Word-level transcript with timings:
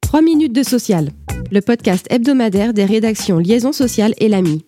3 0.00 0.22
minutes 0.22 0.52
de 0.52 0.62
social, 0.62 1.10
le 1.50 1.60
podcast 1.60 2.06
hebdomadaire 2.10 2.72
des 2.72 2.84
rédactions 2.84 3.38
Liaison 3.38 3.72
sociale 3.72 4.14
et 4.18 4.28
l'AMI. 4.28 4.64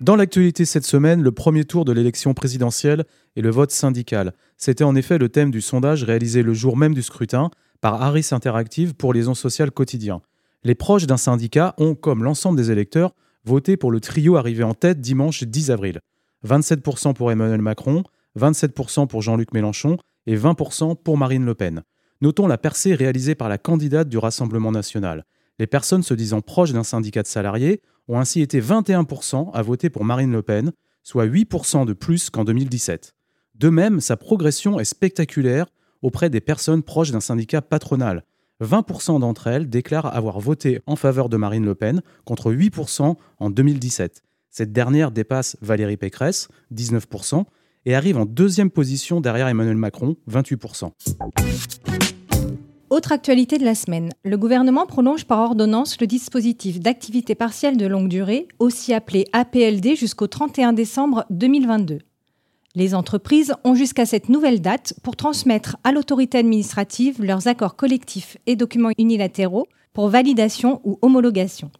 Dans 0.00 0.16
l'actualité 0.16 0.64
cette 0.64 0.84
semaine, 0.84 1.22
le 1.22 1.32
premier 1.32 1.64
tour 1.64 1.84
de 1.84 1.92
l'élection 1.92 2.34
présidentielle 2.34 3.04
et 3.34 3.42
le 3.42 3.50
vote 3.50 3.70
syndical. 3.70 4.32
C'était 4.56 4.84
en 4.84 4.94
effet 4.94 5.18
le 5.18 5.28
thème 5.28 5.50
du 5.50 5.60
sondage 5.60 6.04
réalisé 6.04 6.42
le 6.42 6.54
jour 6.54 6.76
même 6.76 6.94
du 6.94 7.02
scrutin 7.02 7.50
par 7.80 8.02
Harris 8.02 8.28
Interactive 8.30 8.94
pour 8.94 9.12
Liaison 9.12 9.34
sociale 9.34 9.70
quotidien. 9.70 10.22
Les 10.64 10.74
proches 10.74 11.06
d'un 11.06 11.16
syndicat 11.16 11.74
ont, 11.78 11.94
comme 11.94 12.24
l'ensemble 12.24 12.56
des 12.56 12.70
électeurs, 12.70 13.14
voté 13.44 13.76
pour 13.76 13.90
le 13.90 14.00
trio 14.00 14.36
arrivé 14.36 14.64
en 14.64 14.74
tête 14.74 15.00
dimanche 15.00 15.44
10 15.44 15.70
avril. 15.70 16.00
27% 16.46 17.14
pour 17.14 17.30
Emmanuel 17.30 17.60
Macron, 17.60 18.04
27% 18.38 19.06
pour 19.06 19.22
Jean-Luc 19.22 19.52
Mélenchon 19.52 19.96
et 20.26 20.36
20% 20.36 20.96
pour 21.02 21.18
Marine 21.18 21.44
Le 21.44 21.54
Pen. 21.54 21.82
Notons 22.20 22.46
la 22.46 22.58
percée 22.58 22.94
réalisée 22.94 23.34
par 23.34 23.48
la 23.48 23.58
candidate 23.58 24.08
du 24.08 24.18
Rassemblement 24.18 24.72
national. 24.72 25.24
Les 25.58 25.66
personnes 25.66 26.02
se 26.02 26.14
disant 26.14 26.40
proches 26.40 26.72
d'un 26.72 26.84
syndicat 26.84 27.22
de 27.22 27.28
salariés 27.28 27.80
ont 28.08 28.18
ainsi 28.18 28.40
été 28.40 28.60
21% 28.60 29.52
à 29.52 29.62
voter 29.62 29.90
pour 29.90 30.04
Marine 30.04 30.32
Le 30.32 30.42
Pen, 30.42 30.72
soit 31.02 31.26
8% 31.26 31.86
de 31.86 31.92
plus 31.92 32.30
qu'en 32.30 32.44
2017. 32.44 33.14
De 33.54 33.68
même, 33.68 34.00
sa 34.00 34.16
progression 34.16 34.78
est 34.78 34.84
spectaculaire 34.84 35.66
auprès 36.02 36.30
des 36.30 36.40
personnes 36.40 36.82
proches 36.82 37.10
d'un 37.10 37.20
syndicat 37.20 37.62
patronal. 37.62 38.24
20% 38.62 39.20
d'entre 39.20 39.46
elles 39.48 39.68
déclarent 39.68 40.14
avoir 40.14 40.40
voté 40.40 40.80
en 40.86 40.96
faveur 40.96 41.28
de 41.28 41.36
Marine 41.36 41.64
Le 41.64 41.74
Pen 41.74 42.02
contre 42.24 42.52
8% 42.52 43.16
en 43.38 43.50
2017. 43.50 44.22
Cette 44.50 44.72
dernière 44.72 45.10
dépasse 45.10 45.56
Valérie 45.60 45.98
Pécresse, 45.98 46.48
19%, 46.74 47.44
et 47.86 47.94
arrive 47.94 48.18
en 48.18 48.26
deuxième 48.26 48.70
position 48.70 49.20
derrière 49.20 49.48
Emmanuel 49.48 49.76
Macron, 49.76 50.16
28%. 50.30 50.90
Autre 52.90 53.12
actualité 53.12 53.58
de 53.58 53.64
la 53.64 53.74
semaine, 53.74 54.10
le 54.24 54.36
gouvernement 54.36 54.86
prolonge 54.86 55.24
par 55.24 55.40
ordonnance 55.40 56.00
le 56.00 56.06
dispositif 56.06 56.80
d'activité 56.80 57.34
partielle 57.34 57.76
de 57.76 57.86
longue 57.86 58.08
durée, 58.08 58.48
aussi 58.58 58.92
appelé 58.92 59.24
APLD, 59.32 59.96
jusqu'au 59.96 60.26
31 60.26 60.72
décembre 60.72 61.24
2022. 61.30 61.98
Les 62.74 62.94
entreprises 62.94 63.54
ont 63.64 63.74
jusqu'à 63.74 64.04
cette 64.04 64.28
nouvelle 64.28 64.60
date 64.60 64.94
pour 65.02 65.16
transmettre 65.16 65.78
à 65.82 65.92
l'autorité 65.92 66.38
administrative 66.38 67.22
leurs 67.24 67.48
accords 67.48 67.76
collectifs 67.76 68.36
et 68.46 68.54
documents 68.54 68.92
unilatéraux 68.98 69.66
pour 69.94 70.08
validation 70.08 70.80
ou 70.84 70.98
homologation. 71.00 71.70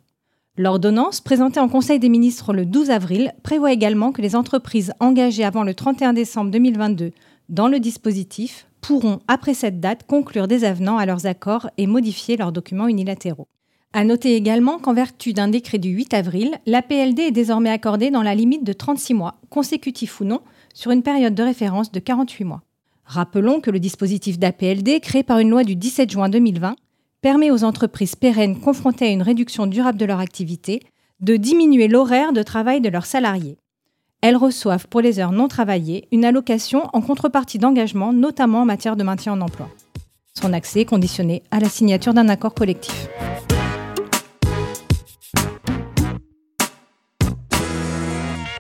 L'ordonnance, 0.59 1.21
présentée 1.21 1.61
en 1.61 1.69
Conseil 1.69 1.99
des 1.99 2.09
ministres 2.09 2.55
le 2.55 2.65
12 2.65 2.89
avril, 2.89 3.35
prévoit 3.43 3.73
également 3.73 4.11
que 4.11 4.23
les 4.23 4.35
entreprises 4.35 4.95
engagées 5.01 5.45
avant 5.45 5.65
le 5.65 5.75
31 5.75 6.15
décembre 6.15 6.51
2022 6.51 7.13
dans 7.51 7.69
le 7.69 7.79
dispositif 7.79 8.67
pourront, 8.81 9.21
après 9.29 9.53
cette 9.53 9.81
date, 9.81 10.07
conclure 10.07 10.49
des 10.49 10.65
avenants 10.65 10.97
à 10.97 11.05
leurs 11.05 11.27
accords 11.27 11.69
et 11.77 11.87
modifier 11.87 12.39
leurs 12.39 12.53
documents 12.53 12.89
unilatéraux. 12.89 13.49
À 13.93 14.03
noter 14.03 14.35
également 14.35 14.79
qu'en 14.79 14.95
vertu 14.95 15.35
d'un 15.35 15.49
décret 15.49 15.79
du 15.79 15.91
8 15.91 16.15
avril, 16.15 16.59
l'APLD 16.65 17.21
est 17.21 17.33
désormais 17.33 17.71
accordée 17.71 18.11
dans 18.11 18.23
la 18.23 18.35
limite 18.35 18.65
de 18.65 18.73
36 18.73 19.13
mois, 19.13 19.35
consécutifs 19.51 20.21
ou 20.21 20.25
non, 20.25 20.41
sur 20.73 20.91
une 20.91 21.03
période 21.03 21.35
de 21.35 21.43
référence 21.43 21.93
de 21.93 22.01
48 22.01 22.45
mois. 22.45 22.63
Rappelons 23.05 23.61
que 23.61 23.71
le 23.71 23.79
dispositif 23.79 24.39
d'APLD, 24.39 25.01
créé 25.01 25.23
par 25.23 25.39
une 25.39 25.51
loi 25.51 25.65
du 25.65 25.77
17 25.77 26.11
juin 26.11 26.31
2020, 26.31 26.77
permet 27.27 27.51
aux 27.51 27.65
entreprises 27.65 28.15
pérennes 28.15 28.61
confrontées 28.61 29.07
à 29.07 29.11
une 29.11 29.21
réduction 29.21 29.67
durable 29.67 29.99
de 29.99 30.05
leur 30.05 30.21
activité 30.21 30.81
de 31.19 31.35
diminuer 31.35 31.89
l'horaire 31.89 32.33
de 32.33 32.45
travail 32.45 32.81
de 32.81 32.89
leurs 32.89 33.05
salariés. 33.05 33.59
Elles 34.21 34.37
reçoivent 34.37 34.87
pour 34.87 35.01
les 35.01 35.19
heures 35.19 35.33
non 35.33 35.49
travaillées 35.49 36.07
une 36.13 36.25
allocation 36.25 36.89
en 36.93 37.01
contrepartie 37.01 37.59
d'engagement, 37.59 38.13
notamment 38.13 38.61
en 38.61 38.65
matière 38.65 38.95
de 38.95 39.03
maintien 39.03 39.33
en 39.33 39.41
emploi. 39.41 39.69
Son 40.41 40.53
accès 40.53 40.83
est 40.83 40.85
conditionné 40.85 41.43
à 41.51 41.59
la 41.59 41.69
signature 41.69 42.15
d'un 42.15 42.29
accord 42.29 42.55
collectif. 42.55 43.09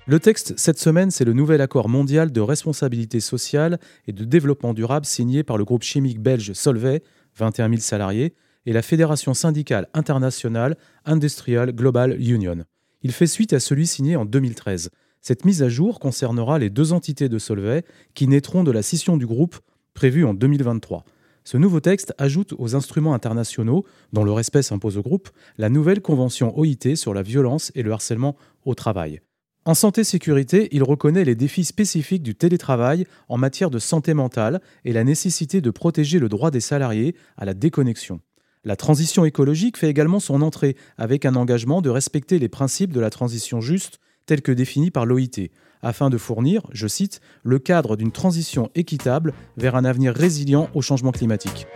Le 0.08 0.18
texte 0.18 0.54
cette 0.56 0.80
semaine, 0.80 1.12
c'est 1.12 1.24
le 1.24 1.34
nouvel 1.34 1.60
accord 1.60 1.88
mondial 1.88 2.32
de 2.32 2.40
responsabilité 2.40 3.20
sociale 3.20 3.78
et 4.08 4.12
de 4.12 4.24
développement 4.24 4.74
durable 4.74 5.06
signé 5.06 5.44
par 5.44 5.56
le 5.56 5.64
groupe 5.64 5.84
chimique 5.84 6.18
belge 6.18 6.52
Solvay, 6.52 7.04
21 7.36 7.68
000 7.68 7.80
salariés, 7.80 8.34
et 8.66 8.72
la 8.72 8.82
Fédération 8.82 9.32
syndicale 9.32 9.88
internationale 9.94 10.76
Industrial 11.04 11.72
Global 11.72 12.20
Union. 12.20 12.64
Il 13.02 13.12
fait 13.12 13.26
suite 13.26 13.52
à 13.52 13.60
celui 13.60 13.86
signé 13.86 14.16
en 14.16 14.24
2013. 14.24 14.90
Cette 15.22 15.44
mise 15.44 15.62
à 15.62 15.68
jour 15.68 15.98
concernera 15.98 16.58
les 16.58 16.70
deux 16.70 16.92
entités 16.92 17.28
de 17.28 17.38
Solvay 17.38 17.84
qui 18.14 18.28
naîtront 18.28 18.64
de 18.64 18.70
la 18.70 18.82
scission 18.82 19.16
du 19.16 19.26
groupe 19.26 19.56
prévue 19.94 20.24
en 20.24 20.34
2023. 20.34 21.04
Ce 21.44 21.56
nouveau 21.56 21.78
texte 21.78 22.12
ajoute 22.18 22.54
aux 22.58 22.74
instruments 22.74 23.14
internationaux, 23.14 23.84
dont 24.12 24.24
le 24.24 24.32
respect 24.32 24.62
s'impose 24.62 24.98
au 24.98 25.02
groupe, 25.02 25.28
la 25.58 25.68
nouvelle 25.68 26.02
convention 26.02 26.58
OIT 26.58 26.96
sur 26.96 27.14
la 27.14 27.22
violence 27.22 27.70
et 27.76 27.84
le 27.84 27.92
harcèlement 27.92 28.36
au 28.64 28.74
travail. 28.74 29.20
En 29.64 29.74
santé-sécurité, 29.74 30.68
il 30.72 30.82
reconnaît 30.82 31.24
les 31.24 31.34
défis 31.34 31.64
spécifiques 31.64 32.22
du 32.22 32.34
télétravail 32.34 33.04
en 33.28 33.36
matière 33.36 33.70
de 33.70 33.78
santé 33.78 34.14
mentale 34.14 34.60
et 34.84 34.92
la 34.92 35.04
nécessité 35.04 35.60
de 35.60 35.70
protéger 35.70 36.18
le 36.18 36.28
droit 36.28 36.50
des 36.50 36.60
salariés 36.60 37.14
à 37.36 37.44
la 37.44 37.54
déconnexion. 37.54 38.20
La 38.66 38.74
transition 38.74 39.24
écologique 39.24 39.76
fait 39.76 39.88
également 39.88 40.18
son 40.18 40.42
entrée 40.42 40.74
avec 40.98 41.24
un 41.24 41.36
engagement 41.36 41.82
de 41.82 41.88
respecter 41.88 42.40
les 42.40 42.48
principes 42.48 42.92
de 42.92 42.98
la 42.98 43.10
transition 43.10 43.60
juste 43.60 44.00
tels 44.26 44.42
que 44.42 44.50
définis 44.50 44.90
par 44.90 45.06
l'OIT, 45.06 45.50
afin 45.82 46.10
de 46.10 46.18
fournir, 46.18 46.62
je 46.72 46.88
cite, 46.88 47.20
le 47.44 47.60
cadre 47.60 47.94
d'une 47.94 48.10
transition 48.10 48.68
équitable 48.74 49.34
vers 49.56 49.76
un 49.76 49.84
avenir 49.84 50.12
résilient 50.12 50.68
au 50.74 50.82
changement 50.82 51.12
climatique. 51.12 51.68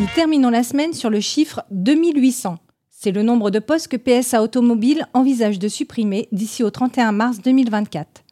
Nous 0.00 0.08
terminons 0.16 0.50
la 0.50 0.64
semaine 0.64 0.92
sur 0.92 1.08
le 1.08 1.20
chiffre 1.20 1.62
2800. 1.70 2.58
C'est 2.88 3.12
le 3.12 3.22
nombre 3.22 3.52
de 3.52 3.60
postes 3.60 3.86
que 3.86 3.96
PSA 3.96 4.42
Automobile 4.42 5.06
envisage 5.14 5.60
de 5.60 5.68
supprimer 5.68 6.26
d'ici 6.32 6.64
au 6.64 6.70
31 6.70 7.12
mars 7.12 7.38
2024. 7.40 8.24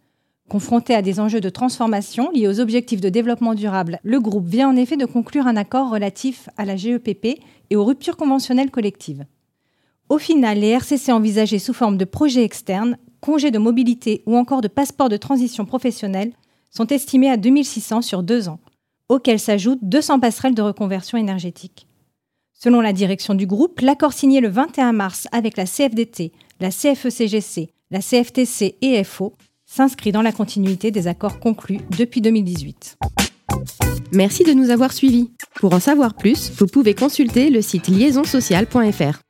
Confronté 0.49 0.95
à 0.95 1.03
des 1.03 1.21
enjeux 1.21 1.43
de 1.43 1.51
transformation 1.51 2.31
liés 2.31 2.49
aux 2.49 2.59
objectifs 2.59 3.03
de 3.03 3.11
développement 3.11 3.55
durable, 3.55 4.01
le 4.03 4.19
groupe 4.19 4.47
vient 4.47 4.71
en 4.71 4.77
effet 4.77 4.97
de 4.97 5.05
conclure 5.05 5.47
un 5.47 5.57
accord 5.57 5.91
relatif 5.91 6.49
à 6.57 6.65
la 6.65 6.75
GEPP 6.75 7.41
et 7.69 7.77
aux 7.77 7.85
ruptures 7.85 8.17
conventionnelles 8.17 8.71
collectives. 8.71 9.27
Au 10.09 10.17
final, 10.17 10.61
les 10.61 10.69
RCC 10.69 11.13
envisagés 11.13 11.59
sous 11.59 11.75
forme 11.75 11.99
de 11.99 12.07
projets 12.07 12.45
externes, 12.45 12.97
congés 13.21 13.51
de 13.51 13.59
mobilité 13.59 14.23
ou 14.25 14.39
encore 14.39 14.63
de 14.63 14.69
passeports 14.69 15.11
de 15.11 15.19
transition 15.19 15.67
professionnelle 15.67 16.33
sont 16.71 16.87
estimés 16.87 17.31
à 17.31 17.37
2600 17.37 18.01
sur 18.01 18.23
deux 18.23 18.49
ans, 18.49 18.61
auxquels 19.11 19.41
s'ajoutent 19.41 19.83
200 19.83 20.21
passerelles 20.21 20.55
de 20.55 20.63
reconversion 20.63 21.19
énergétique. 21.19 21.87
Selon 22.55 22.81
la 22.81 22.95
direction 22.95 23.35
du 23.35 23.47
groupe, 23.47 23.81
l'accord 23.81 24.15
signé 24.15 24.41
le 24.41 24.49
21 24.49 24.93
mars 24.93 25.29
avec 25.31 25.59
la 25.59 25.67
CFDT, 25.67 26.33
la 26.59 26.71
CFECGC, 26.71 27.69
la 27.91 28.01
CFTC 28.01 28.77
et 28.81 29.05
FO 29.05 29.35
s'inscrit 29.69 30.11
dans 30.11 30.23
la 30.23 30.33
continuité 30.33 30.91
des 30.91 31.07
accords 31.07 31.39
conclus 31.39 31.81
depuis 31.97 32.21
2018. 32.21 32.97
Merci 34.13 34.43
de 34.43 34.53
nous 34.53 34.71
avoir 34.71 34.93
suivis. 34.93 35.31
Pour 35.57 35.75
en 35.75 35.81
savoir 35.81 36.15
plus, 36.15 36.51
vous 36.59 36.67
pouvez 36.67 36.95
consulter 36.95 37.51
le 37.51 37.61
site 37.61 37.89
liaisonsocial.fr. 37.89 39.21